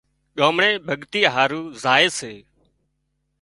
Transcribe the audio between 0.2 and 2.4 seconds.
ڳامڙي ڀڳتي هارو زائي سي